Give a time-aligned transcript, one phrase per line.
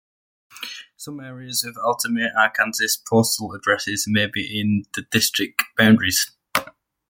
[0.97, 6.31] Some areas with "Altheimer, Arkansas" postal addresses may be in the district boundaries.